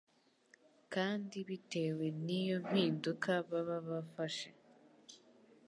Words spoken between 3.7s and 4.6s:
bafashe,